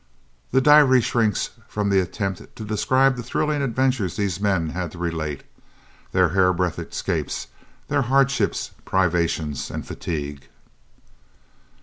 [0.49, 4.97] The diary shrinks from the attempt to describe the thrilling adventures these men had to
[4.97, 5.43] relate,
[6.11, 7.49] their hairbreadth escapes,
[7.87, 10.47] their hardships, privations, and fatigue.